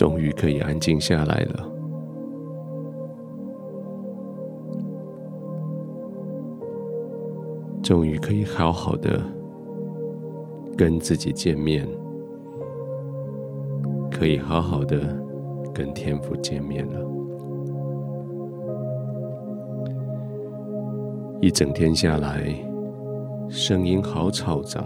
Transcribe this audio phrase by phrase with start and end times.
[0.00, 1.70] 终于可以安静下来了。
[7.82, 9.20] 终于可以好好的
[10.74, 11.86] 跟自己见面，
[14.10, 15.00] 可以好好的
[15.74, 16.98] 跟天父见面了。
[21.42, 22.42] 一整天下来，
[23.50, 24.82] 声音好嘈杂，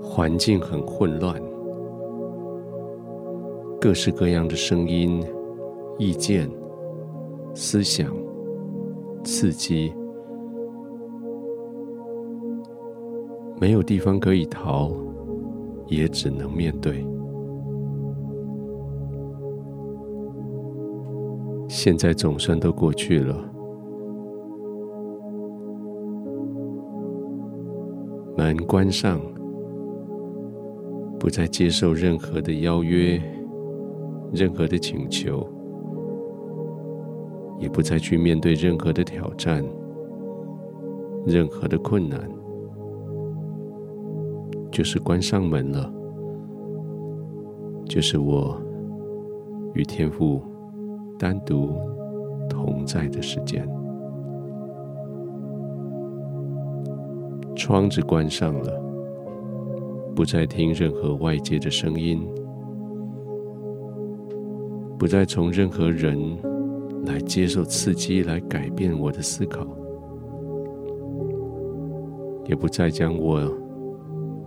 [0.00, 1.38] 环境很混乱，
[3.84, 5.22] 各式各样的声音、
[5.98, 6.50] 意见、
[7.52, 8.10] 思想、
[9.22, 9.92] 刺激。
[13.60, 14.90] 没有地方可以逃，
[15.86, 17.06] 也只能面对。
[21.68, 23.36] 现在总算都过去了，
[28.34, 29.20] 门关上，
[31.20, 33.20] 不再接受任何的邀约，
[34.34, 35.46] 任何的请求，
[37.58, 39.64] 也不再去面对任何的挑战，
[41.24, 42.20] 任何的困难。
[44.72, 45.88] 就是关上门了，
[47.86, 48.60] 就是我
[49.74, 50.42] 与天父
[51.16, 51.70] 单独
[52.50, 53.64] 同在的时间。
[57.54, 58.82] 窗子关上了，
[60.12, 62.20] 不再听任何外界的声音，
[64.98, 66.18] 不再从任何人
[67.04, 69.66] 来接受刺激来改变我的思考，
[72.46, 73.40] 也不再将我。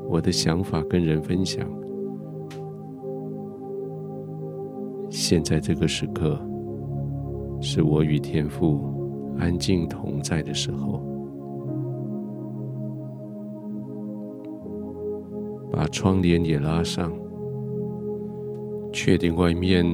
[0.09, 1.67] 我的想法跟人分享。
[5.09, 6.39] 现在这个时刻，
[7.59, 8.79] 是我与天父
[9.37, 11.03] 安静同在的时候。
[15.69, 17.11] 把窗帘也拉上，
[18.93, 19.85] 确定外面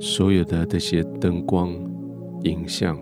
[0.00, 1.70] 所有的这些灯光、
[2.42, 2.96] 影像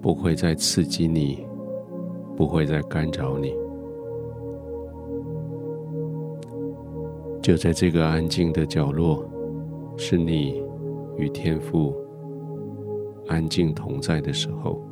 [0.00, 1.46] 不会再刺激你。
[2.34, 3.54] 不会再干扰你，
[7.42, 9.22] 就在这个安静的角落，
[9.98, 10.62] 是你
[11.18, 11.94] 与天父
[13.28, 14.82] 安静同在的时候。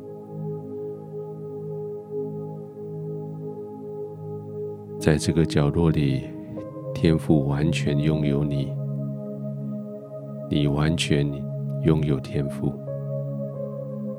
[4.99, 6.21] 在这个角落里，
[6.93, 8.71] 天父完全拥有你，
[10.51, 11.25] 你完全
[11.83, 12.73] 拥有天赋，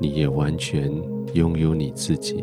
[0.00, 0.90] 你也完全
[1.34, 2.42] 拥有你自己。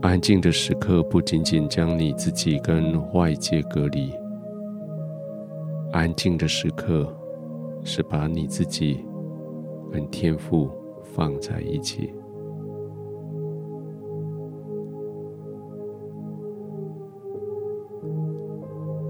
[0.00, 4.10] 安静的时刻不仅仅将你自己跟外界隔离，
[5.92, 7.06] 安静的时刻
[7.84, 9.04] 是把你自己
[9.92, 10.70] 跟天赋
[11.02, 12.10] 放在一起，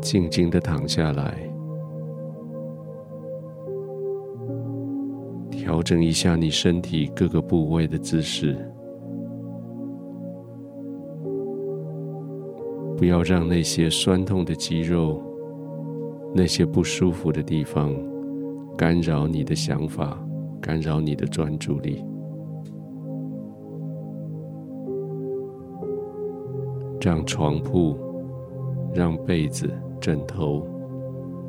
[0.05, 1.35] 静静的躺下来，
[5.51, 8.55] 调整一下你身体各个部位的姿势。
[12.99, 15.23] 不要让那些酸痛的肌肉、
[16.35, 17.91] 那些不舒服的地方
[18.77, 20.23] 干扰你的想法，
[20.61, 22.05] 干扰你的专注力。
[27.01, 27.97] 让床铺、
[28.95, 29.71] 让被子、
[30.05, 30.63] 枕头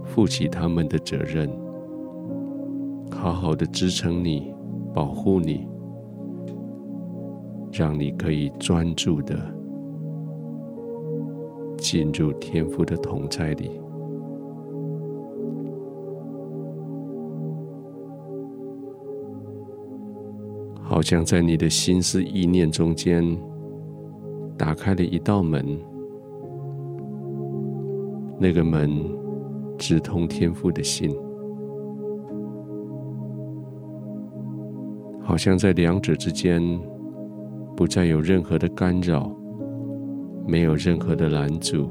[0.05, 1.51] 负起他们的责任，
[3.11, 4.55] 好好的支撑你、
[4.93, 5.67] 保护你，
[7.73, 9.37] 让你可以专注的。
[11.75, 13.71] 进入天父的同在里，
[20.81, 23.21] 好像在你的心思意念中间
[24.57, 25.77] 打开了一道门，
[28.45, 28.91] 那个门
[29.75, 31.09] 直通天父的心，
[35.23, 36.61] 好像在两者之间
[37.75, 39.35] 不再有任何的干扰。
[40.45, 41.89] 没有任何的拦阻，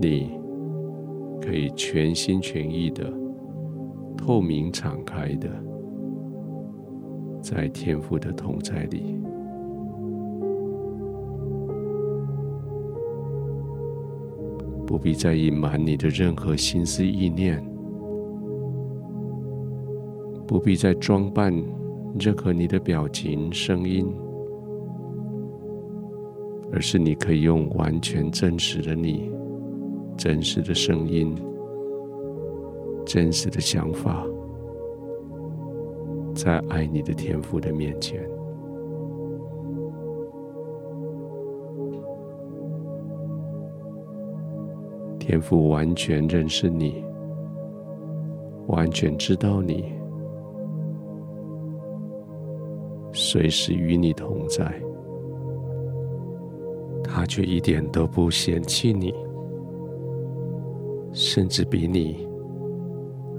[0.00, 0.32] 你
[1.40, 3.04] 可以全心全意的、
[4.16, 5.48] 透明敞开的，
[7.40, 9.16] 在天父的同在里，
[14.86, 17.62] 不必再隐瞒你的任何心思意念，
[20.46, 21.52] 不必再装扮
[22.18, 24.06] 任何你的表情、声音。
[26.72, 29.30] 而是你可以用完全真实的你、
[30.16, 31.32] 真实的声音、
[33.06, 34.26] 真实的想法，
[36.34, 38.20] 在爱你的天父的面前，
[45.26, 47.02] 天父完全认识你，
[48.66, 49.90] 完全知道你，
[53.10, 54.70] 随时与你同在，
[57.02, 59.14] 他却一点都不嫌弃你，
[61.10, 62.28] 甚至比你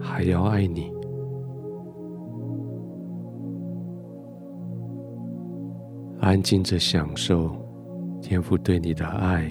[0.02, 0.92] 还要爱你。
[6.20, 7.52] 安静着享受
[8.24, 9.48] 天父对你的爱、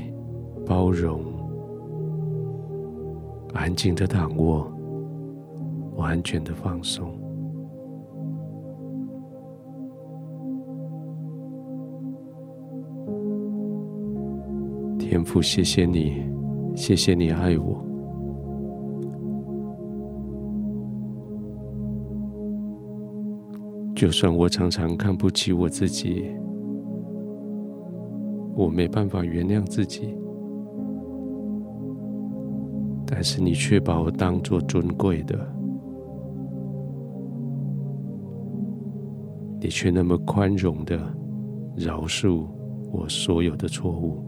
[0.66, 1.22] 包容，
[3.54, 4.70] 安静的躺卧，
[5.96, 7.08] 完全的放松。
[14.98, 16.22] 天父，谢谢你，
[16.74, 17.82] 谢谢你爱我。
[23.94, 26.34] 就算我常常看不起我自己。
[28.56, 30.14] 我没办法原谅自己，
[33.06, 35.38] 但是你却把我当作尊贵的，
[39.60, 40.98] 你却那么宽容的
[41.76, 42.46] 饶恕
[42.92, 44.22] 我所有的错误。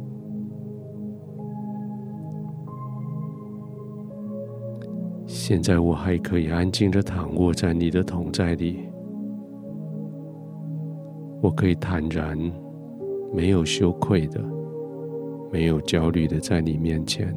[5.26, 8.80] 现在我还可以安静的躺卧在你的同在里，
[11.42, 12.38] 我可以坦然。
[13.34, 14.40] 没有羞愧的，
[15.52, 17.36] 没有焦虑的，在你面前，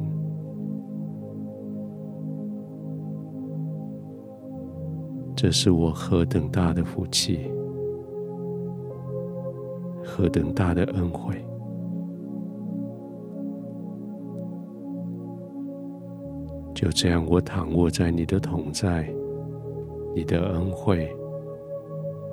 [5.42, 7.50] 这是我何等大的福气，
[10.04, 11.34] 何等大的恩惠！
[16.74, 19.10] 就这样，我躺卧在你的同在、
[20.14, 21.10] 你的恩惠、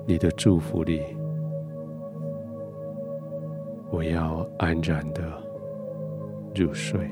[0.06, 1.02] 你的祝福里。
[3.90, 5.24] 我要安然的
[6.54, 7.10] 入睡。